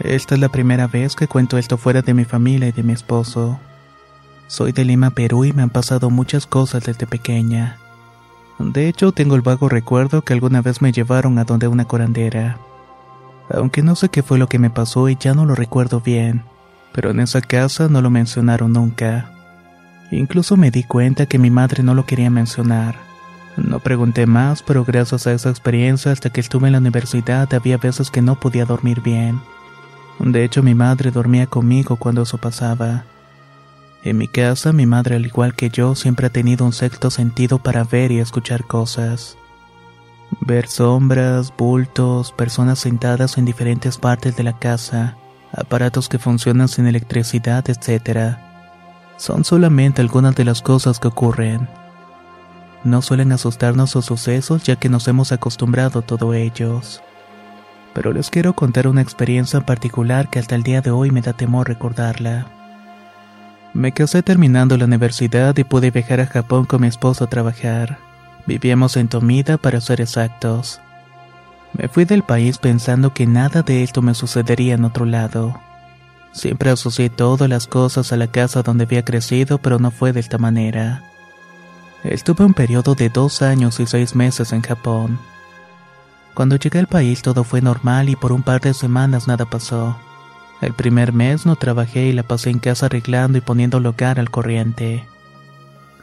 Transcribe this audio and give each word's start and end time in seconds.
Esta 0.00 0.34
es 0.34 0.40
la 0.40 0.48
primera 0.48 0.86
vez 0.86 1.16
que 1.16 1.26
cuento 1.26 1.58
esto 1.58 1.76
fuera 1.76 2.02
de 2.02 2.14
mi 2.14 2.24
familia 2.24 2.68
y 2.68 2.72
de 2.72 2.82
mi 2.82 2.92
esposo. 2.92 3.58
Soy 4.46 4.72
de 4.72 4.84
Lima, 4.84 5.10
Perú 5.10 5.44
y 5.44 5.52
me 5.52 5.62
han 5.62 5.70
pasado 5.70 6.08
muchas 6.08 6.46
cosas 6.46 6.84
desde 6.84 7.06
pequeña. 7.06 7.78
De 8.58 8.88
hecho, 8.88 9.12
tengo 9.12 9.34
el 9.34 9.42
vago 9.42 9.68
recuerdo 9.68 10.22
que 10.22 10.32
alguna 10.32 10.62
vez 10.62 10.82
me 10.82 10.92
llevaron 10.92 11.38
a 11.38 11.44
donde 11.44 11.68
una 11.68 11.84
curandera. 11.84 12.58
Aunque 13.50 13.82
no 13.82 13.94
sé 13.94 14.08
qué 14.08 14.22
fue 14.22 14.38
lo 14.38 14.46
que 14.46 14.58
me 14.58 14.70
pasó 14.70 15.08
y 15.08 15.16
ya 15.16 15.34
no 15.34 15.46
lo 15.46 15.54
recuerdo 15.54 16.00
bien, 16.00 16.44
pero 16.92 17.10
en 17.10 17.20
esa 17.20 17.40
casa 17.40 17.88
no 17.88 18.00
lo 18.00 18.10
mencionaron 18.10 18.72
nunca. 18.72 19.32
Incluso 20.10 20.56
me 20.56 20.70
di 20.70 20.84
cuenta 20.84 21.26
que 21.26 21.38
mi 21.38 21.50
madre 21.50 21.82
no 21.82 21.94
lo 21.94 22.06
quería 22.06 22.30
mencionar. 22.30 22.96
No 23.56 23.80
pregunté 23.80 24.26
más, 24.26 24.62
pero 24.62 24.84
gracias 24.84 25.26
a 25.26 25.32
esa 25.32 25.50
experiencia 25.50 26.12
hasta 26.12 26.30
que 26.30 26.40
estuve 26.40 26.68
en 26.68 26.72
la 26.72 26.78
universidad 26.78 27.52
había 27.52 27.76
veces 27.76 28.10
que 28.10 28.22
no 28.22 28.38
podía 28.38 28.64
dormir 28.64 29.00
bien. 29.02 29.40
De 30.18 30.44
hecho, 30.44 30.62
mi 30.62 30.74
madre 30.74 31.10
dormía 31.10 31.46
conmigo 31.46 31.96
cuando 31.96 32.22
eso 32.22 32.38
pasaba. 32.38 33.04
En 34.02 34.18
mi 34.18 34.26
casa, 34.26 34.72
mi 34.72 34.84
madre, 34.84 35.16
al 35.16 35.26
igual 35.26 35.54
que 35.54 35.70
yo, 35.70 35.94
siempre 35.94 36.26
ha 36.26 36.30
tenido 36.30 36.64
un 36.64 36.72
sexto 36.72 37.10
sentido 37.10 37.58
para 37.58 37.84
ver 37.84 38.10
y 38.10 38.18
escuchar 38.18 38.64
cosas. 38.64 39.36
Ver 40.40 40.68
sombras, 40.68 41.52
bultos, 41.56 42.32
personas 42.32 42.80
sentadas 42.80 43.38
en 43.38 43.44
diferentes 43.44 43.96
partes 43.96 44.36
de 44.36 44.42
la 44.42 44.58
casa, 44.58 45.16
aparatos 45.52 46.08
que 46.08 46.18
funcionan 46.18 46.68
sin 46.68 46.86
electricidad, 46.86 47.64
etc. 47.70 48.36
Son 49.16 49.44
solamente 49.44 50.02
algunas 50.02 50.34
de 50.34 50.44
las 50.44 50.62
cosas 50.62 50.98
que 50.98 51.08
ocurren. 51.08 51.68
No 52.84 53.02
suelen 53.02 53.32
asustarnos 53.32 53.94
los 53.94 54.04
sucesos 54.04 54.64
ya 54.64 54.76
que 54.76 54.88
nos 54.88 55.08
hemos 55.08 55.32
acostumbrado 55.32 56.00
a 56.00 56.02
todo 56.02 56.34
ellos 56.34 57.02
pero 57.94 58.12
les 58.12 58.30
quiero 58.30 58.52
contar 58.52 58.88
una 58.88 59.02
experiencia 59.02 59.58
en 59.58 59.64
particular 59.64 60.30
que 60.30 60.38
hasta 60.38 60.54
el 60.54 60.62
día 60.62 60.80
de 60.80 60.90
hoy 60.90 61.10
me 61.10 61.20
da 61.20 61.32
temor 61.32 61.68
recordarla. 61.68 62.46
Me 63.74 63.92
casé 63.92 64.22
terminando 64.22 64.76
la 64.76 64.86
universidad 64.86 65.56
y 65.56 65.64
pude 65.64 65.90
viajar 65.90 66.20
a 66.20 66.26
Japón 66.26 66.64
con 66.64 66.80
mi 66.80 66.86
esposo 66.86 67.24
a 67.24 67.28
trabajar. 67.28 67.98
Vivíamos 68.46 68.96
en 68.96 69.08
Tomida 69.08 69.58
para 69.58 69.80
ser 69.80 70.00
exactos. 70.00 70.80
Me 71.74 71.88
fui 71.88 72.04
del 72.04 72.22
país 72.22 72.58
pensando 72.58 73.12
que 73.12 73.26
nada 73.26 73.62
de 73.62 73.82
esto 73.82 74.00
me 74.00 74.14
sucedería 74.14 74.74
en 74.74 74.84
otro 74.84 75.04
lado. 75.04 75.60
Siempre 76.32 76.70
asocié 76.70 77.10
todas 77.10 77.48
las 77.48 77.66
cosas 77.66 78.12
a 78.12 78.16
la 78.16 78.28
casa 78.28 78.62
donde 78.62 78.84
había 78.84 79.04
crecido, 79.04 79.58
pero 79.58 79.78
no 79.78 79.90
fue 79.90 80.12
de 80.12 80.20
esta 80.20 80.38
manera. 80.38 81.02
Estuve 82.04 82.44
un 82.44 82.54
periodo 82.54 82.94
de 82.94 83.08
dos 83.08 83.42
años 83.42 83.80
y 83.80 83.86
seis 83.86 84.14
meses 84.14 84.52
en 84.52 84.62
Japón. 84.62 85.18
Cuando 86.38 86.54
llegué 86.54 86.78
al 86.78 86.86
país 86.86 87.20
todo 87.20 87.42
fue 87.42 87.60
normal 87.60 88.08
y 88.08 88.14
por 88.14 88.30
un 88.30 88.44
par 88.44 88.60
de 88.60 88.72
semanas 88.72 89.26
nada 89.26 89.44
pasó. 89.44 89.98
El 90.60 90.72
primer 90.72 91.12
mes 91.12 91.46
no 91.46 91.56
trabajé 91.56 92.06
y 92.06 92.12
la 92.12 92.22
pasé 92.22 92.50
en 92.50 92.60
casa 92.60 92.86
arreglando 92.86 93.38
y 93.38 93.40
poniendo 93.40 93.80
lugar 93.80 94.20
al 94.20 94.30
corriente. 94.30 95.04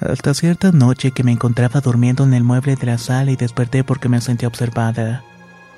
Hasta 0.02 0.34
cierta 0.34 0.74
noche 0.74 1.12
que 1.12 1.24
me 1.24 1.32
encontraba 1.32 1.80
durmiendo 1.80 2.26
en 2.26 2.34
el 2.34 2.44
mueble 2.44 2.76
de 2.76 2.86
la 2.86 2.98
sala 2.98 3.32
y 3.32 3.38
desperté 3.38 3.86
porque 3.86 4.10
me 4.10 4.20
sentía 4.20 4.50
observada. 4.50 5.24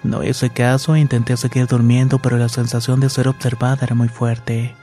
No 0.01 0.23
hice 0.23 0.49
caso 0.49 0.95
e 0.95 1.01
intenté 1.01 1.37
seguir 1.37 1.67
durmiendo, 1.67 2.17
pero 2.17 2.39
la 2.39 2.49
sensación 2.49 2.99
de 2.99 3.11
ser 3.11 3.27
observada 3.27 3.83
era 3.83 3.93
muy 3.93 4.09
fuerte. 4.09 4.73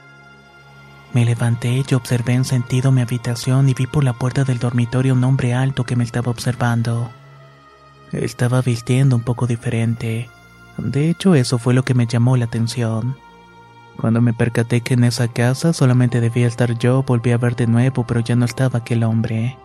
Me 1.11 1.25
levanté 1.25 1.83
y 1.85 1.93
observé 1.95 2.31
en 2.31 2.45
sentido 2.45 2.93
mi 2.93 3.01
habitación 3.01 3.67
y 3.67 3.73
vi 3.73 3.87
por 3.87 4.05
la 4.05 4.13
puerta 4.13 4.45
del 4.45 4.57
dormitorio 4.57 5.15
un 5.15 5.23
hombre 5.25 5.53
alto 5.53 5.83
que 5.83 5.97
me 5.97 6.05
estaba 6.05 6.31
observando. 6.31 7.11
Estaba 8.11 8.61
vistiendo 8.61 9.15
un 9.15 9.23
poco 9.23 9.47
diferente. 9.47 10.29
De 10.77 11.09
hecho, 11.09 11.35
eso 11.35 11.57
fue 11.57 11.73
lo 11.73 11.83
que 11.83 11.93
me 11.93 12.07
llamó 12.07 12.37
la 12.37 12.45
atención. 12.45 13.17
Cuando 13.97 14.21
me 14.21 14.33
percaté 14.33 14.81
que 14.81 14.93
en 14.93 15.03
esa 15.05 15.27
casa 15.27 15.73
solamente 15.73 16.19
debía 16.19 16.47
estar 16.47 16.77
yo, 16.77 17.03
volví 17.03 17.31
a 17.31 17.37
ver 17.37 17.55
de 17.55 17.67
nuevo, 17.67 18.05
pero 18.05 18.19
ya 18.19 18.35
no 18.35 18.45
estaba 18.45 18.79
aquel 18.79 19.03
hombre. 19.03 19.57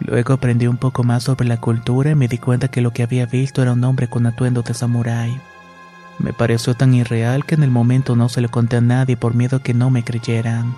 Luego 0.00 0.34
aprendí 0.34 0.66
un 0.66 0.76
poco 0.76 1.04
más 1.04 1.24
sobre 1.24 1.46
la 1.46 1.60
cultura 1.60 2.10
y 2.10 2.14
me 2.14 2.28
di 2.28 2.38
cuenta 2.38 2.68
que 2.68 2.80
lo 2.80 2.92
que 2.92 3.02
había 3.02 3.26
visto 3.26 3.62
era 3.62 3.72
un 3.72 3.84
hombre 3.84 4.08
con 4.08 4.26
atuendo 4.26 4.62
de 4.62 4.74
samurái. 4.74 5.40
Me 6.18 6.32
pareció 6.32 6.74
tan 6.74 6.94
irreal 6.94 7.44
que 7.44 7.54
en 7.54 7.62
el 7.62 7.70
momento 7.70 8.16
no 8.16 8.28
se 8.28 8.40
lo 8.40 8.50
conté 8.50 8.76
a 8.76 8.80
nadie 8.82 9.16
por 9.16 9.34
miedo 9.34 9.56
a 9.56 9.62
que 9.62 9.74
no 9.74 9.90
me 9.90 10.04
creyeran. 10.04 10.76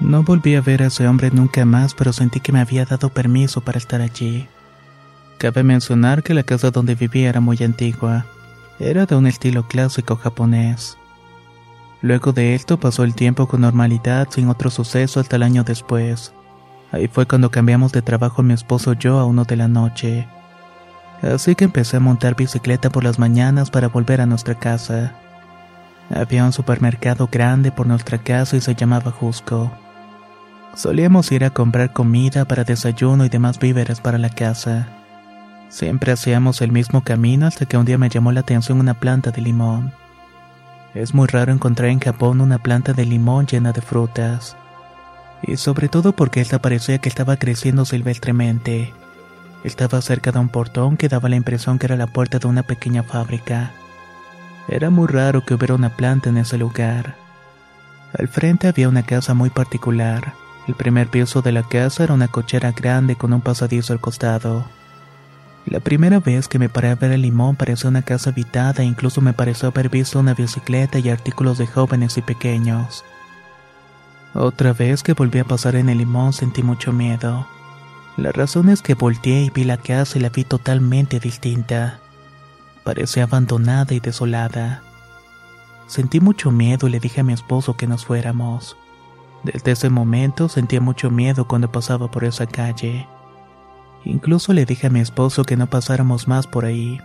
No 0.00 0.22
volví 0.22 0.56
a 0.56 0.60
ver 0.60 0.82
a 0.82 0.86
ese 0.86 1.06
hombre 1.06 1.30
nunca 1.30 1.64
más, 1.64 1.94
pero 1.94 2.12
sentí 2.12 2.40
que 2.40 2.52
me 2.52 2.60
había 2.60 2.84
dado 2.84 3.08
permiso 3.08 3.60
para 3.60 3.78
estar 3.78 4.00
allí. 4.00 4.48
Cabe 5.42 5.64
mencionar 5.64 6.22
que 6.22 6.34
la 6.34 6.44
casa 6.44 6.70
donde 6.70 6.94
vivía 6.94 7.28
era 7.28 7.40
muy 7.40 7.58
antigua. 7.64 8.26
Era 8.78 9.06
de 9.06 9.16
un 9.16 9.26
estilo 9.26 9.66
clásico 9.66 10.14
japonés. 10.14 10.96
Luego 12.00 12.32
de 12.32 12.54
esto 12.54 12.78
pasó 12.78 13.02
el 13.02 13.16
tiempo 13.16 13.48
con 13.48 13.62
normalidad 13.62 14.28
sin 14.30 14.48
otro 14.48 14.70
suceso 14.70 15.18
hasta 15.18 15.34
el 15.34 15.42
año 15.42 15.64
después. 15.64 16.32
Ahí 16.92 17.08
fue 17.08 17.26
cuando 17.26 17.50
cambiamos 17.50 17.90
de 17.90 18.02
trabajo 18.02 18.44
mi 18.44 18.54
esposo 18.54 18.92
y 18.92 18.98
yo 18.98 19.18
a 19.18 19.24
uno 19.24 19.42
de 19.42 19.56
la 19.56 19.66
noche. 19.66 20.28
Así 21.22 21.56
que 21.56 21.64
empecé 21.64 21.96
a 21.96 22.00
montar 22.00 22.36
bicicleta 22.36 22.90
por 22.90 23.02
las 23.02 23.18
mañanas 23.18 23.68
para 23.68 23.88
volver 23.88 24.20
a 24.20 24.26
nuestra 24.26 24.54
casa. 24.54 25.16
Había 26.14 26.44
un 26.44 26.52
supermercado 26.52 27.28
grande 27.32 27.72
por 27.72 27.88
nuestra 27.88 28.18
casa 28.18 28.56
y 28.56 28.60
se 28.60 28.76
llamaba 28.76 29.10
Jusco. 29.10 29.72
Solíamos 30.76 31.32
ir 31.32 31.44
a 31.44 31.50
comprar 31.50 31.92
comida 31.92 32.44
para 32.44 32.62
desayuno 32.62 33.24
y 33.24 33.28
demás 33.28 33.58
víveres 33.58 34.00
para 34.00 34.18
la 34.18 34.30
casa. 34.30 35.01
Siempre 35.72 36.12
hacíamos 36.12 36.60
el 36.60 36.70
mismo 36.70 37.02
camino 37.02 37.46
hasta 37.46 37.64
que 37.64 37.78
un 37.78 37.86
día 37.86 37.96
me 37.96 38.10
llamó 38.10 38.30
la 38.30 38.40
atención 38.40 38.78
una 38.78 38.92
planta 38.92 39.30
de 39.30 39.40
limón. 39.40 39.94
Es 40.92 41.14
muy 41.14 41.26
raro 41.26 41.50
encontrar 41.50 41.88
en 41.88 41.98
Japón 41.98 42.42
una 42.42 42.58
planta 42.58 42.92
de 42.92 43.06
limón 43.06 43.46
llena 43.46 43.72
de 43.72 43.80
frutas. 43.80 44.54
Y 45.42 45.56
sobre 45.56 45.88
todo 45.88 46.12
porque 46.12 46.42
esta 46.42 46.60
parecía 46.60 46.98
que 46.98 47.08
estaba 47.08 47.38
creciendo 47.38 47.86
silvestremente. 47.86 48.92
Estaba 49.64 50.02
cerca 50.02 50.30
de 50.30 50.40
un 50.40 50.50
portón 50.50 50.98
que 50.98 51.08
daba 51.08 51.30
la 51.30 51.36
impresión 51.36 51.78
que 51.78 51.86
era 51.86 51.96
la 51.96 52.06
puerta 52.06 52.38
de 52.38 52.48
una 52.48 52.64
pequeña 52.64 53.02
fábrica. 53.02 53.70
Era 54.68 54.90
muy 54.90 55.06
raro 55.06 55.42
que 55.42 55.54
hubiera 55.54 55.74
una 55.74 55.96
planta 55.96 56.28
en 56.28 56.36
ese 56.36 56.58
lugar. 56.58 57.16
Al 58.18 58.28
frente 58.28 58.68
había 58.68 58.90
una 58.90 59.04
casa 59.04 59.32
muy 59.32 59.48
particular. 59.48 60.34
El 60.68 60.74
primer 60.74 61.08
piso 61.08 61.40
de 61.40 61.52
la 61.52 61.62
casa 61.62 62.04
era 62.04 62.12
una 62.12 62.28
cochera 62.28 62.72
grande 62.72 63.16
con 63.16 63.32
un 63.32 63.40
pasadizo 63.40 63.94
al 63.94 64.00
costado. 64.02 64.66
La 65.66 65.80
primera 65.80 66.18
vez 66.18 66.48
que 66.48 66.58
me 66.58 66.68
paré 66.68 66.90
a 66.90 66.96
ver 66.96 67.12
el 67.12 67.22
limón 67.22 67.54
pareció 67.56 67.88
una 67.88 68.02
casa 68.02 68.30
habitada 68.30 68.82
e 68.82 68.86
incluso 68.86 69.20
me 69.20 69.32
pareció 69.32 69.68
haber 69.68 69.88
visto 69.88 70.18
una 70.18 70.34
bicicleta 70.34 70.98
y 70.98 71.08
artículos 71.08 71.58
de 71.58 71.66
jóvenes 71.66 72.18
y 72.18 72.22
pequeños. 72.22 73.04
Otra 74.34 74.72
vez 74.72 75.02
que 75.02 75.12
volví 75.12 75.38
a 75.38 75.44
pasar 75.44 75.76
en 75.76 75.88
el 75.88 75.98
limón 75.98 76.32
sentí 76.32 76.62
mucho 76.62 76.92
miedo. 76.92 77.46
La 78.16 78.32
razón 78.32 78.68
es 78.68 78.82
que 78.82 78.94
volteé 78.94 79.44
y 79.44 79.50
vi 79.50 79.64
la 79.64 79.76
casa 79.76 80.18
y 80.18 80.20
la 80.20 80.30
vi 80.30 80.44
totalmente 80.44 81.20
distinta. 81.20 82.00
Parecía 82.82 83.24
abandonada 83.24 83.94
y 83.94 84.00
desolada. 84.00 84.82
Sentí 85.86 86.20
mucho 86.20 86.50
miedo 86.50 86.88
y 86.88 86.90
le 86.90 87.00
dije 87.00 87.20
a 87.20 87.24
mi 87.24 87.34
esposo 87.34 87.76
que 87.76 87.86
nos 87.86 88.04
fuéramos. 88.04 88.76
Desde 89.44 89.72
ese 89.72 89.90
momento 89.90 90.48
sentía 90.48 90.80
mucho 90.80 91.10
miedo 91.10 91.46
cuando 91.46 91.70
pasaba 91.70 92.10
por 92.10 92.24
esa 92.24 92.46
calle. 92.46 93.06
Incluso 94.04 94.52
le 94.52 94.64
dije 94.64 94.88
a 94.88 94.90
mi 94.90 95.00
esposo 95.00 95.44
que 95.44 95.56
no 95.56 95.68
pasáramos 95.68 96.28
más 96.28 96.46
por 96.46 96.64
ahí. 96.64 97.00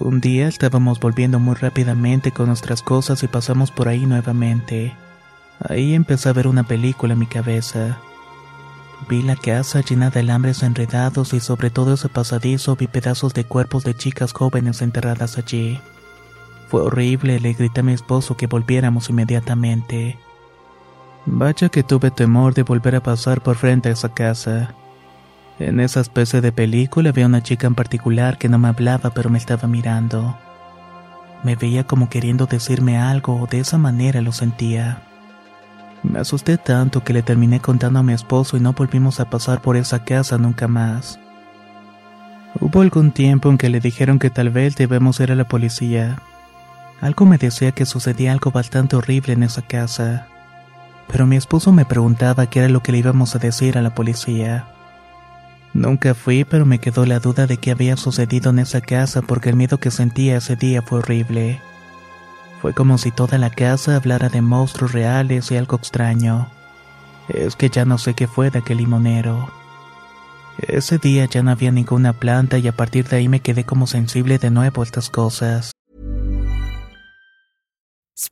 Un 0.00 0.20
día 0.20 0.48
estábamos 0.48 0.98
volviendo 0.98 1.38
muy 1.38 1.54
rápidamente 1.54 2.32
con 2.32 2.46
nuestras 2.46 2.82
cosas 2.82 3.22
y 3.22 3.28
pasamos 3.28 3.70
por 3.70 3.88
ahí 3.88 4.06
nuevamente. 4.06 4.94
Ahí 5.60 5.94
empecé 5.94 6.28
a 6.28 6.32
ver 6.32 6.48
una 6.48 6.64
película 6.64 7.12
en 7.12 7.20
mi 7.20 7.26
cabeza. 7.26 7.98
Vi 9.08 9.22
la 9.22 9.36
casa 9.36 9.80
llena 9.82 10.10
de 10.10 10.20
alambres 10.20 10.62
enredados 10.62 11.32
y 11.32 11.40
sobre 11.40 11.70
todo 11.70 11.94
ese 11.94 12.08
pasadizo 12.08 12.76
vi 12.76 12.86
pedazos 12.86 13.34
de 13.34 13.44
cuerpos 13.44 13.84
de 13.84 13.94
chicas 13.94 14.32
jóvenes 14.32 14.82
enterradas 14.82 15.38
allí. 15.38 15.80
Fue 16.68 16.82
horrible, 16.82 17.38
le 17.38 17.52
grité 17.52 17.80
a 17.80 17.84
mi 17.84 17.92
esposo 17.92 18.36
que 18.36 18.46
volviéramos 18.46 19.10
inmediatamente. 19.10 20.18
Vaya 21.26 21.68
que 21.68 21.82
tuve 21.82 22.10
temor 22.10 22.54
de 22.54 22.62
volver 22.62 22.96
a 22.96 23.02
pasar 23.02 23.42
por 23.42 23.56
frente 23.56 23.90
a 23.90 23.92
esa 23.92 24.08
casa. 24.08 24.74
En 25.58 25.78
esa 25.78 26.00
especie 26.00 26.40
de 26.40 26.50
película 26.50 27.10
había 27.10 27.26
una 27.26 27.42
chica 27.42 27.66
en 27.66 27.76
particular 27.76 28.38
que 28.38 28.48
no 28.48 28.58
me 28.58 28.68
hablaba 28.68 29.10
pero 29.10 29.30
me 29.30 29.38
estaba 29.38 29.68
mirando. 29.68 30.36
Me 31.44 31.54
veía 31.54 31.84
como 31.84 32.08
queriendo 32.08 32.46
decirme 32.46 32.98
algo 32.98 33.40
o 33.40 33.46
de 33.46 33.60
esa 33.60 33.78
manera 33.78 34.20
lo 34.20 34.32
sentía. 34.32 35.02
Me 36.02 36.18
asusté 36.18 36.58
tanto 36.58 37.04
que 37.04 37.12
le 37.12 37.22
terminé 37.22 37.60
contando 37.60 38.00
a 38.00 38.02
mi 38.02 38.12
esposo 38.12 38.56
y 38.56 38.60
no 38.60 38.72
volvimos 38.72 39.20
a 39.20 39.30
pasar 39.30 39.62
por 39.62 39.76
esa 39.76 40.04
casa 40.04 40.38
nunca 40.38 40.66
más. 40.66 41.20
Hubo 42.60 42.82
algún 42.82 43.12
tiempo 43.12 43.48
en 43.48 43.58
que 43.58 43.68
le 43.68 43.80
dijeron 43.80 44.18
que 44.18 44.30
tal 44.30 44.50
vez 44.50 44.76
debemos 44.76 45.20
ir 45.20 45.32
a 45.32 45.34
la 45.36 45.46
policía. 45.46 46.18
Algo 47.00 47.26
me 47.26 47.38
decía 47.38 47.72
que 47.72 47.86
sucedía 47.86 48.32
algo 48.32 48.50
bastante 48.50 48.96
horrible 48.96 49.34
en 49.34 49.44
esa 49.44 49.62
casa. 49.62 50.26
Pero 51.08 51.26
mi 51.26 51.36
esposo 51.36 51.72
me 51.72 51.84
preguntaba 51.84 52.46
qué 52.46 52.60
era 52.60 52.68
lo 52.68 52.82
que 52.82 52.92
le 52.92 52.98
íbamos 52.98 53.34
a 53.34 53.38
decir 53.38 53.78
a 53.78 53.82
la 53.82 53.94
policía. 53.94 54.73
Nunca 55.74 56.14
fui, 56.14 56.44
pero 56.44 56.64
me 56.64 56.78
quedó 56.78 57.04
la 57.04 57.18
duda 57.18 57.48
de 57.48 57.56
qué 57.56 57.72
había 57.72 57.96
sucedido 57.96 58.50
en 58.50 58.60
esa 58.60 58.80
casa 58.80 59.22
porque 59.22 59.50
el 59.50 59.56
miedo 59.56 59.78
que 59.78 59.90
sentía 59.90 60.36
ese 60.36 60.54
día 60.54 60.82
fue 60.82 61.00
horrible. 61.00 61.60
Fue 62.62 62.72
como 62.72 62.96
si 62.96 63.10
toda 63.10 63.38
la 63.38 63.50
casa 63.50 63.96
hablara 63.96 64.28
de 64.28 64.40
monstruos 64.40 64.92
reales 64.92 65.50
y 65.50 65.56
algo 65.56 65.76
extraño. 65.76 66.48
Es 67.28 67.56
que 67.56 67.70
ya 67.70 67.84
no 67.84 67.98
sé 67.98 68.14
qué 68.14 68.28
fue 68.28 68.50
de 68.50 68.60
aquel 68.60 68.78
limonero. 68.78 69.50
Ese 70.58 70.98
día 70.98 71.26
ya 71.26 71.42
no 71.42 71.50
había 71.50 71.72
ninguna 71.72 72.12
planta 72.12 72.58
y 72.58 72.68
a 72.68 72.72
partir 72.72 73.08
de 73.08 73.16
ahí 73.16 73.28
me 73.28 73.40
quedé 73.40 73.64
como 73.64 73.88
sensible 73.88 74.38
de 74.38 74.50
nuevo 74.50 74.82
a 74.82 74.84
estas 74.84 75.10
cosas. 75.10 75.73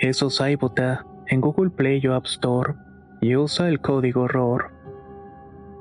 Eso 0.00 0.28
es 0.28 0.40
iBota 0.40 1.04
en 1.26 1.42
Google 1.42 1.68
Play 1.68 2.06
o 2.06 2.14
App 2.14 2.24
Store 2.24 2.72
y 3.20 3.36
usa 3.36 3.68
el 3.68 3.82
código 3.82 4.22
horror. 4.22 4.72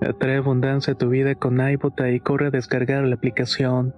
Atrae 0.02 0.36
abundancia 0.36 0.92
a 0.92 0.98
tu 0.98 1.08
vida 1.08 1.36
con 1.36 1.58
iBota 1.58 2.12
y 2.12 2.20
corre 2.20 2.48
a 2.48 2.50
descargar 2.50 3.06
la 3.06 3.16
aplicación. 3.16 3.96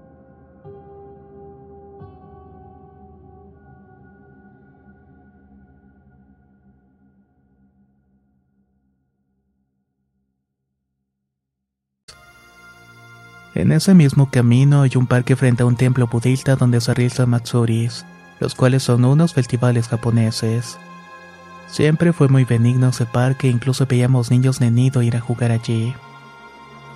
En 13.56 13.72
ese 13.72 13.96
mismo 13.96 14.30
camino 14.30 14.84
hay 14.84 14.92
un 14.96 15.08
parque 15.08 15.36
frente 15.36 15.64
a 15.64 15.66
un 15.66 15.78
templo 15.78 16.06
budista 16.06 16.56
donde 16.56 16.80
se 16.80 16.94
realizan 16.94 17.32
matsuris, 17.32 18.06
los 18.42 18.56
cuales 18.56 18.82
son 18.82 19.06
unos 19.06 19.34
festivales 19.34 19.88
japoneses. 19.88 20.80
Siempre 21.68 22.12
fue 22.12 22.28
muy 22.28 22.44
benigno 22.44 22.90
ese 22.90 23.06
parque, 23.06 23.48
incluso 23.48 23.86
veíamos 23.86 24.32
niños 24.32 24.60
de 24.60 24.72
nido 24.72 25.04
ir 25.04 25.16
a 25.16 25.22
jugar 25.22 25.52
allí. 25.52 25.94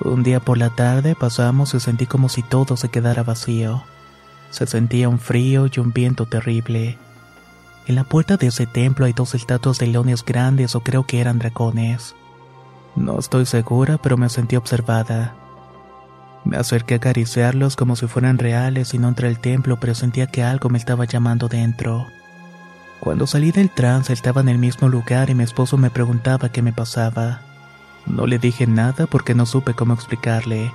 Un 0.03 0.23
día 0.23 0.39
por 0.39 0.57
la 0.57 0.71
tarde 0.71 1.15
pasamos 1.15 1.73
y 1.75 1.79
sentí 1.79 2.07
como 2.07 2.29
si 2.29 2.41
todo 2.41 2.75
se 2.75 2.89
quedara 2.89 3.23
vacío. 3.23 3.83
Se 4.49 4.65
sentía 4.65 5.07
un 5.07 5.19
frío 5.19 5.67
y 5.71 5.79
un 5.79 5.93
viento 5.93 6.25
terrible. 6.25 6.97
En 7.85 7.93
la 7.93 8.03
puerta 8.03 8.37
de 8.37 8.47
ese 8.47 8.65
templo 8.65 9.05
hay 9.05 9.13
dos 9.13 9.35
estatuas 9.35 9.77
de 9.77 9.85
leones 9.85 10.25
grandes 10.25 10.75
o 10.75 10.81
creo 10.81 11.05
que 11.05 11.21
eran 11.21 11.37
dragones. 11.37 12.15
No 12.95 13.19
estoy 13.19 13.45
segura, 13.45 13.99
pero 13.99 14.17
me 14.17 14.29
sentí 14.29 14.55
observada. 14.55 15.35
Me 16.45 16.57
acerqué 16.57 16.93
a 16.93 16.97
acariciarlos 16.97 17.75
como 17.75 17.95
si 17.95 18.05
fueran 18.05 18.37
reales 18.37 18.93
y 18.93 18.99
no 18.99 19.09
entré 19.09 19.27
al 19.27 19.39
templo, 19.39 19.77
pero 19.79 19.95
sentía 19.95 20.27
que 20.27 20.43
algo 20.43 20.69
me 20.69 20.77
estaba 20.77 21.05
llamando 21.05 21.47
dentro. 21.47 22.07
Cuando 22.99 23.27
salí 23.27 23.51
del 23.51 23.71
trance 23.71 24.13
estaba 24.13 24.41
en 24.41 24.49
el 24.49 24.59
mismo 24.59 24.87
lugar 24.87 25.29
y 25.29 25.35
mi 25.35 25.43
esposo 25.43 25.77
me 25.77 25.89
preguntaba 25.89 26.49
qué 26.49 26.61
me 26.61 26.71
pasaba. 26.71 27.41
No 28.05 28.27
le 28.27 28.37
dije 28.37 28.67
nada 28.67 29.07
porque 29.07 29.33
no 29.33 29.47
supe 29.47 29.73
cómo 29.73 29.95
explicarle. 29.95 30.71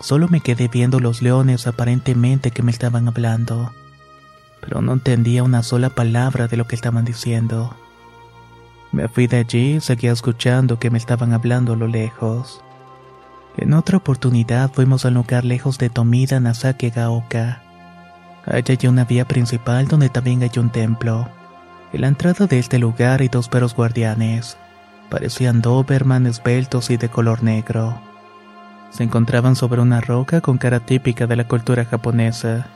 Solo 0.00 0.28
me 0.28 0.42
quedé 0.42 0.68
viendo 0.68 1.00
los 1.00 1.22
leones 1.22 1.66
aparentemente 1.66 2.50
que 2.50 2.62
me 2.62 2.70
estaban 2.70 3.08
hablando, 3.08 3.72
pero 4.60 4.82
no 4.82 4.92
entendía 4.92 5.42
una 5.42 5.62
sola 5.62 5.88
palabra 5.88 6.48
de 6.48 6.58
lo 6.58 6.66
que 6.66 6.74
estaban 6.74 7.06
diciendo. 7.06 7.74
Me 8.92 9.08
fui 9.08 9.26
de 9.26 9.38
allí 9.38 9.76
y 9.76 9.80
seguía 9.80 10.12
escuchando 10.12 10.78
que 10.78 10.90
me 10.90 10.98
estaban 10.98 11.32
hablando 11.32 11.72
a 11.72 11.76
lo 11.76 11.86
lejos. 11.86 12.62
En 13.58 13.72
otra 13.72 13.96
oportunidad 13.96 14.70
fuimos 14.70 15.06
al 15.06 15.14
lugar 15.14 15.44
lejos 15.44 15.78
de 15.78 15.88
Tomida, 15.88 16.40
Nasake 16.40 16.90
Gaoka. 16.90 17.62
Allá 18.44 18.76
hay 18.80 18.86
una 18.86 19.04
vía 19.04 19.24
principal 19.26 19.88
donde 19.88 20.10
también 20.10 20.42
hay 20.42 20.50
un 20.58 20.70
templo. 20.70 21.28
En 21.92 22.02
la 22.02 22.08
entrada 22.08 22.46
de 22.46 22.58
este 22.58 22.78
lugar 22.78 23.22
hay 23.22 23.28
dos 23.28 23.48
perros 23.48 23.74
guardianes. 23.74 24.58
Parecían 25.08 25.62
Doberman 25.62 26.26
esbeltos 26.26 26.90
y 26.90 26.98
de 26.98 27.08
color 27.08 27.42
negro. 27.42 27.98
Se 28.90 29.04
encontraban 29.04 29.56
sobre 29.56 29.80
una 29.80 30.00
roca 30.00 30.42
con 30.42 30.58
cara 30.58 30.80
típica 30.80 31.26
de 31.26 31.36
la 31.36 31.48
cultura 31.48 31.84
japonesa. 31.84 32.66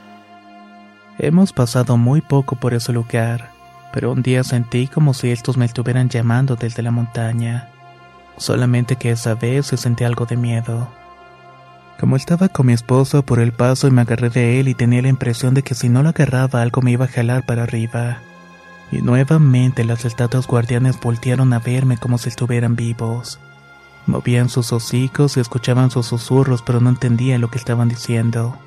Hemos 1.19 1.53
pasado 1.53 1.97
muy 1.97 2.21
poco 2.21 2.55
por 2.55 2.73
ese 2.73 2.91
lugar, 2.91 3.51
pero 3.93 4.11
un 4.11 4.23
día 4.23 4.43
sentí 4.43 4.87
como 4.87 5.13
si 5.13 5.29
estos 5.29 5.57
me 5.57 5.65
estuvieran 5.65 6.09
llamando 6.09 6.55
desde 6.55 6.81
la 6.81 6.91
montaña. 6.91 7.69
Solamente 8.37 8.95
que 8.95 9.11
esa 9.11 9.35
vez 9.35 9.67
se 9.67 9.77
sentí 9.77 10.03
algo 10.03 10.25
de 10.25 10.37
miedo. 10.37 10.87
Como 11.99 12.15
estaba 12.15 12.49
con 12.49 12.65
mi 12.65 12.73
esposo 12.73 13.23
por 13.23 13.39
el 13.39 13.51
paso 13.51 13.87
y 13.87 13.91
me 13.91 14.01
agarré 14.01 14.29
de 14.31 14.59
él 14.59 14.67
y 14.67 14.73
tenía 14.73 15.03
la 15.03 15.09
impresión 15.09 15.53
de 15.53 15.61
que 15.61 15.75
si 15.75 15.87
no 15.87 16.01
lo 16.01 16.09
agarraba 16.09 16.61
algo 16.61 16.81
me 16.81 16.91
iba 16.91 17.05
a 17.05 17.07
jalar 17.07 17.45
para 17.45 17.63
arriba. 17.63 18.17
Y 18.91 19.01
nuevamente 19.01 19.83
las 19.83 20.03
estatuas 20.03 20.47
guardianes 20.47 20.99
voltearon 20.99 21.53
a 21.53 21.59
verme 21.59 21.97
como 21.97 22.17
si 22.17 22.29
estuvieran 22.29 22.75
vivos. 22.75 23.39
Movían 24.07 24.49
sus 24.49 24.73
hocicos 24.73 25.37
y 25.37 25.41
escuchaban 25.41 25.91
sus 25.91 26.07
susurros, 26.07 26.63
pero 26.63 26.81
no 26.81 26.89
entendía 26.89 27.37
lo 27.37 27.51
que 27.51 27.59
estaban 27.59 27.87
diciendo. 27.87 28.57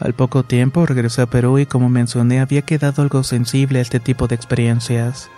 Al 0.00 0.14
poco 0.14 0.44
tiempo 0.44 0.86
regresé 0.86 1.22
a 1.22 1.26
Perú 1.26 1.58
y 1.58 1.66
como 1.66 1.88
mencioné 1.88 2.40
había 2.40 2.62
quedado 2.62 3.02
algo 3.02 3.22
sensible 3.24 3.80
a 3.80 3.82
este 3.82 4.00
tipo 4.00 4.26
de 4.26 4.36
experiencias. 4.36 5.30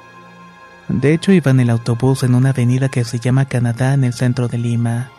De 0.91 1.15
hecho 1.15 1.33
iba 1.33 1.53
en 1.53 1.61
el 1.61 1.71
autobús 1.71 2.25
en 2.25 2.35
una 2.35 2.51
avenida 2.51 2.89
que 2.89 3.05
se 3.05 3.21
llama 3.21 3.45
Canadá 3.45 3.95
en 3.95 4.03
el 4.03 4.13
centro 4.13 4.49
de 4.49 4.59
Lima. 4.59 5.11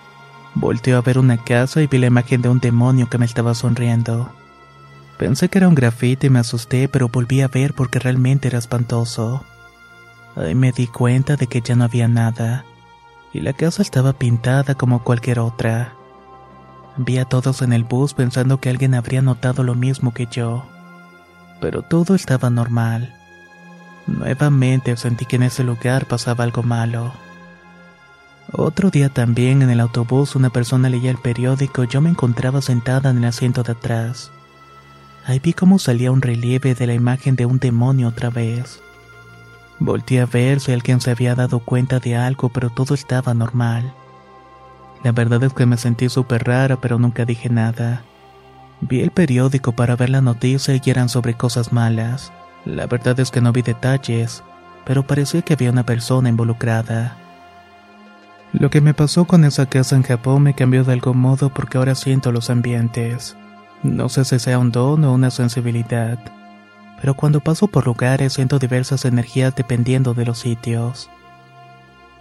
Volteó 0.54 0.98
a 0.98 1.02
ver 1.02 1.18
una 1.18 1.38
casa 1.38 1.82
y 1.82 1.88
vi 1.88 1.98
la 1.98 2.08
imagen 2.08 2.42
de 2.42 2.50
un 2.50 2.60
demonio 2.60 3.10
que 3.10 3.18
me 3.18 3.26
estaba 3.26 3.56
sonriendo. 3.56 4.30
Pensé 5.18 5.48
que 5.50 5.60
era 5.60 5.70
un 5.70 5.76
grafite 5.76 6.28
y 6.28 6.30
me 6.30 6.40
asusté, 6.40 6.90
pero 6.90 7.08
volví 7.08 7.42
a 7.42 7.48
ver 7.48 7.74
porque 7.74 8.00
realmente 8.00 8.50
era 8.50 8.60
espantoso. 8.60 9.46
Ahí 10.36 10.56
me 10.56 10.74
di 10.74 10.88
cuenta 10.88 11.38
de 11.38 11.48
que 11.48 11.62
ya 11.62 11.76
no 11.76 11.86
había 11.86 12.08
nada 12.10 12.66
y 13.34 13.40
la 13.40 13.54
casa 13.54 13.82
estaba 13.82 14.14
pintada 14.14 14.76
como 14.76 15.04
cualquier 15.04 15.40
otra. 15.40 15.94
Vi 16.98 17.18
a 17.18 17.26
todos 17.26 17.62
en 17.62 17.72
el 17.72 17.86
bus 17.86 18.14
pensando 18.14 18.60
que 18.60 18.70
alguien 18.70 18.94
habría 18.94 19.22
notado 19.22 19.64
lo 19.64 19.76
mismo 19.76 20.14
que 20.14 20.28
yo, 20.30 20.66
pero 21.62 21.82
todo 21.82 22.14
estaba 22.16 22.50
normal. 22.50 23.21
Nuevamente 24.18 24.98
sentí 24.98 25.26
que 25.26 25.38
en 25.38 25.44
ese 25.44 25.64
lugar 25.64 26.06
pasaba 26.06 26.44
algo 26.44 26.64
malo. 26.64 27.14
Otro 28.52 28.90
día 28.90 29.08
también 29.08 29.62
en 29.62 29.70
el 29.70 29.80
autobús 29.80 30.36
una 30.36 30.50
persona 30.50 30.90
leía 30.90 31.10
el 31.10 31.18
periódico 31.18 31.86
yo 31.86 32.02
me 32.02 32.10
encontraba 32.10 32.62
sentada 32.62 33.10
en 33.10 33.20
el 33.20 33.26
asiento 33.26 33.64
de 33.64 33.72
atrás. 33.72 34.32
Ahí 35.26 35.40
vi 35.40 35.54
cómo 35.54 35.80
salía 35.80 36.12
un 36.12 36.22
relieve 36.22 36.76
de 36.76 36.88
la 36.88 36.94
imagen 36.94 37.36
de 37.36 37.46
un 37.46 37.60
demonio 37.60 38.10
otra 38.10 38.30
vez. 38.30 38.82
Volté 39.80 40.20
a 40.20 40.26
ver 40.26 40.60
si 40.60 40.74
alguien 40.74 41.00
se 41.00 41.12
había 41.12 41.34
dado 41.34 41.60
cuenta 41.60 42.00
de 42.00 42.18
algo, 42.18 42.50
pero 42.50 42.70
todo 42.70 42.94
estaba 42.94 43.34
normal. 43.34 43.94
La 45.04 45.12
verdad 45.12 45.44
es 45.44 45.54
que 45.54 45.66
me 45.66 45.78
sentí 45.78 46.10
súper 46.10 46.44
rara, 46.44 46.82
pero 46.82 47.00
nunca 47.00 47.24
dije 47.26 47.50
nada. 47.50 48.04
Vi 48.82 49.00
el 49.00 49.12
periódico 49.12 49.72
para 49.72 49.96
ver 49.96 50.10
la 50.10 50.22
noticia 50.22 50.76
y 50.76 50.90
eran 50.90 51.08
sobre 51.08 51.36
cosas 51.36 51.72
malas. 51.72 52.32
La 52.66 52.88
verdad 52.88 53.20
es 53.20 53.32
que 53.32 53.42
no 53.42 53.52
vi 53.52 53.62
detalles, 53.62 54.44
pero 54.86 55.06
parecía 55.06 55.42
que 55.42 55.54
había 55.54 55.72
una 55.72 55.86
persona 55.86 56.30
involucrada. 56.30 57.18
Lo 58.54 58.70
que 58.70 58.82
me 58.82 58.94
pasó 58.94 59.26
con 59.26 59.46
esa 59.46 59.66
casa 59.66 59.96
en 59.96 60.04
Japón 60.04 60.44
me 60.44 60.54
cambió 60.54 60.84
de 60.84 60.94
algún 60.94 61.18
modo 61.18 61.50
porque 61.50 61.78
ahora 61.78 61.96
siento 61.96 62.32
los 62.32 62.50
ambientes. 62.50 63.36
No 63.82 64.10
sé 64.10 64.26
si 64.26 64.40
sea 64.40 64.60
un 64.60 64.72
don 64.72 65.04
o 65.06 65.14
una 65.14 65.32
sensibilidad 65.32 66.20
pero 67.02 67.16
cuando 67.16 67.40
paso 67.40 67.68
por 67.68 67.88
lugares 67.88 68.34
siento 68.34 68.60
diversas 68.60 69.06
energías 69.06 69.56
dependiendo 69.56 70.14
de 70.14 70.26
los 70.26 70.38
sitios. 70.38 71.10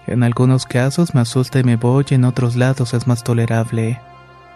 En 0.06 0.22
algunos 0.22 0.64
casos 0.64 1.14
me 1.14 1.20
asusta 1.20 1.60
y 1.60 1.64
me 1.64 1.76
voy, 1.76 2.06
y 2.08 2.14
en 2.14 2.24
otros 2.24 2.56
lados 2.56 2.94
es 2.94 3.06
más 3.06 3.22
tolerable. 3.22 4.00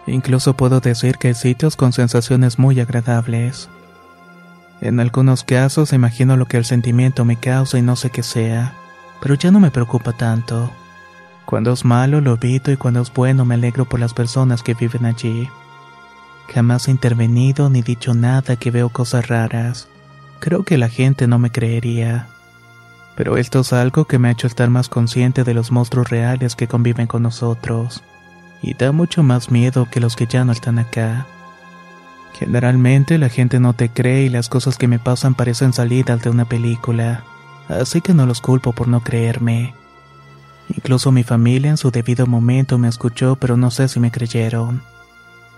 Incluso 0.07 0.55
puedo 0.55 0.79
decir 0.79 1.17
que 1.17 1.29
hay 1.29 1.33
sitios 1.35 1.75
con 1.75 1.93
sensaciones 1.93 2.57
muy 2.57 2.79
agradables. 2.79 3.69
En 4.81 4.99
algunos 4.99 5.43
casos 5.43 5.93
imagino 5.93 6.37
lo 6.37 6.47
que 6.47 6.57
el 6.57 6.65
sentimiento 6.65 7.25
me 7.25 7.37
causa 7.37 7.77
y 7.77 7.81
no 7.81 7.95
sé 7.95 8.09
qué 8.09 8.23
sea, 8.23 8.73
pero 9.21 9.35
ya 9.35 9.51
no 9.51 9.59
me 9.59 9.71
preocupa 9.71 10.13
tanto. 10.13 10.71
Cuando 11.45 11.71
es 11.73 11.85
malo 11.85 12.21
lo 12.21 12.33
evito 12.33 12.71
y 12.71 12.77
cuando 12.77 13.01
es 13.01 13.13
bueno 13.13 13.45
me 13.45 13.55
alegro 13.55 13.85
por 13.85 13.99
las 13.99 14.13
personas 14.13 14.63
que 14.63 14.73
viven 14.73 15.05
allí. 15.05 15.49
Jamás 16.53 16.87
he 16.87 16.91
intervenido 16.91 17.69
ni 17.69 17.81
dicho 17.81 18.13
nada 18.13 18.55
que 18.55 18.71
veo 18.71 18.89
cosas 18.89 19.27
raras. 19.27 19.87
Creo 20.39 20.63
que 20.63 20.77
la 20.77 20.89
gente 20.89 21.27
no 21.27 21.39
me 21.39 21.51
creería. 21.51 22.27
Pero 23.15 23.37
esto 23.37 23.61
es 23.61 23.73
algo 23.73 24.05
que 24.05 24.19
me 24.19 24.27
ha 24.27 24.31
hecho 24.31 24.47
estar 24.47 24.69
más 24.69 24.89
consciente 24.89 25.43
de 25.43 25.53
los 25.53 25.71
monstruos 25.71 26.09
reales 26.09 26.55
que 26.55 26.67
conviven 26.67 27.07
con 27.07 27.23
nosotros. 27.23 28.03
Y 28.61 28.73
da 28.73 28.91
mucho 28.91 29.23
más 29.23 29.49
miedo 29.51 29.87
que 29.89 29.99
los 29.99 30.15
que 30.15 30.27
ya 30.27 30.43
no 30.43 30.51
están 30.51 30.79
acá. 30.79 31.25
Generalmente 32.37 33.17
la 33.17 33.29
gente 33.29 33.61
no 33.61 33.73
te 33.73 33.89
cree 33.89 34.23
y 34.23 34.29
las 34.29 34.49
cosas 34.49 34.77
que 34.77 34.89
me 34.89 34.99
pasan 34.99 35.35
parecen 35.35 35.71
salidas 35.71 36.21
de 36.21 36.29
una 36.29 36.43
película. 36.43 37.23
Así 37.69 38.01
que 38.01 38.13
no 38.13 38.25
los 38.25 38.41
culpo 38.41 38.73
por 38.73 38.89
no 38.89 39.01
creerme. 39.01 39.73
Incluso 40.69 41.11
mi 41.11 41.23
familia 41.23 41.69
en 41.69 41.77
su 41.77 41.91
debido 41.91 42.27
momento 42.27 42.77
me 42.77 42.89
escuchó, 42.89 43.37
pero 43.37 43.55
no 43.55 43.71
sé 43.71 43.87
si 43.87 43.99
me 44.01 44.11
creyeron. 44.11 44.81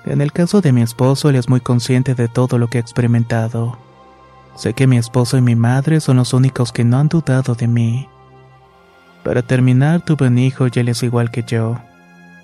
En 0.05 0.21
el 0.21 0.31
caso 0.31 0.61
de 0.61 0.71
mi 0.71 0.83
esposo, 0.83 1.29
él 1.29 1.35
es 1.35 1.49
muy 1.49 1.61
consciente 1.61 2.13
de 2.13 2.27
todo 2.27 2.59
lo 2.59 2.67
que 2.67 2.77
ha 2.77 2.81
experimentado. 2.81 3.77
Sé 4.55 4.73
que 4.73 4.87
mi 4.87 4.97
esposo 4.97 5.37
y 5.37 5.41
mi 5.41 5.55
madre 5.55 5.99
son 5.99 6.17
los 6.17 6.33
únicos 6.33 6.71
que 6.71 6.83
no 6.83 6.99
han 6.99 7.09
dudado 7.09 7.55
de 7.55 7.67
mí. 7.67 8.07
Para 9.23 9.41
terminar, 9.41 10.01
tuve 10.05 10.27
un 10.27 10.37
hijo 10.37 10.67
y 10.67 10.71
él 10.75 10.89
es 10.89 11.01
igual 11.03 11.31
que 11.31 11.43
yo. 11.43 11.79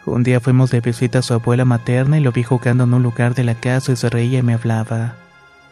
Un 0.05 0.23
día 0.23 0.39
fuimos 0.39 0.71
de 0.71 0.81
visita 0.81 1.19
a 1.19 1.21
su 1.21 1.33
abuela 1.33 1.65
materna 1.65 2.17
y 2.17 2.21
lo 2.21 2.31
vi 2.31 2.43
jugando 2.43 2.83
en 2.83 2.93
un 2.93 3.03
lugar 3.03 3.35
de 3.35 3.43
la 3.43 3.55
casa 3.55 3.91
y 3.91 3.95
se 3.95 4.09
reía 4.09 4.39
y 4.39 4.43
me 4.43 4.53
hablaba. 4.53 5.15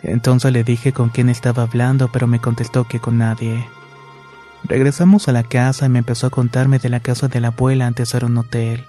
Entonces 0.03 0.51
le 0.51 0.63
dije 0.63 0.93
con 0.93 1.09
quién 1.09 1.29
estaba 1.29 1.63
hablando, 1.63 2.09
pero 2.11 2.27
me 2.27 2.39
contestó 2.39 2.87
que 2.87 2.99
con 2.99 3.17
nadie. 3.17 3.67
Regresamos 4.63 5.27
a 5.27 5.31
la 5.31 5.43
casa 5.43 5.85
y 5.85 5.89
me 5.89 5.99
empezó 5.99 6.27
a 6.27 6.31
contarme 6.31 6.79
de 6.79 6.89
la 6.89 6.99
casa 6.99 7.27
de 7.27 7.41
la 7.41 7.49
abuela 7.49 7.87
antes 7.87 8.13
era 8.13 8.27
un 8.27 8.37
hotel. 8.37 8.85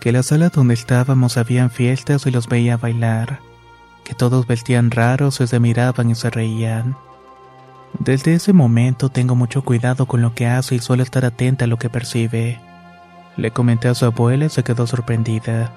Que 0.00 0.12
la 0.12 0.22
sala 0.22 0.48
donde 0.48 0.74
estábamos 0.74 1.36
habían 1.36 1.70
fiestas 1.70 2.26
y 2.26 2.30
los 2.30 2.48
veía 2.48 2.76
bailar 2.76 3.40
que 4.02 4.14
todos 4.14 4.46
vestían 4.46 4.90
raros 4.90 5.40
y 5.40 5.46
se 5.46 5.60
miraban 5.60 6.10
y 6.10 6.14
se 6.14 6.30
reían. 6.30 6.96
Desde 7.98 8.34
ese 8.34 8.52
momento 8.52 9.10
tengo 9.10 9.34
mucho 9.34 9.62
cuidado 9.62 10.06
con 10.06 10.22
lo 10.22 10.34
que 10.34 10.46
hace 10.46 10.74
y 10.74 10.78
suelo 10.78 11.02
estar 11.02 11.24
atenta 11.24 11.66
a 11.66 11.68
lo 11.68 11.78
que 11.78 11.90
percibe. 11.90 12.60
Le 13.36 13.50
comenté 13.50 13.88
a 13.88 13.94
su 13.94 14.04
abuela 14.04 14.46
y 14.46 14.50
se 14.50 14.62
quedó 14.62 14.86
sorprendida. 14.86 15.72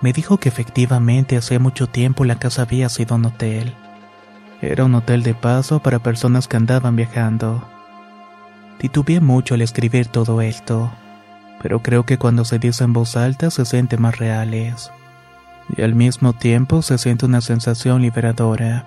Me 0.00 0.12
dijo 0.12 0.38
que 0.38 0.48
efectivamente 0.48 1.36
hace 1.36 1.58
mucho 1.58 1.86
tiempo 1.86 2.24
la 2.24 2.38
casa 2.38 2.62
había 2.62 2.88
sido 2.88 3.16
un 3.16 3.26
hotel. 3.26 3.74
Era 4.60 4.84
un 4.84 4.94
hotel 4.94 5.22
de 5.22 5.34
paso 5.34 5.80
para 5.80 5.98
personas 5.98 6.46
que 6.48 6.56
andaban 6.56 6.96
viajando. 6.96 7.62
Titubeé 8.78 9.20
mucho 9.20 9.54
al 9.54 9.62
escribir 9.62 10.06
todo 10.06 10.40
esto, 10.40 10.90
pero 11.62 11.80
creo 11.82 12.04
que 12.04 12.18
cuando 12.18 12.44
se 12.44 12.58
dice 12.58 12.84
en 12.84 12.92
voz 12.92 13.16
alta 13.16 13.50
se 13.50 13.64
siente 13.64 13.96
más 13.96 14.18
reales 14.18 14.90
y 15.76 15.82
al 15.82 15.94
mismo 15.94 16.32
tiempo 16.32 16.82
se 16.82 16.98
siente 16.98 17.26
una 17.26 17.40
sensación 17.40 18.02
liberadora. 18.02 18.86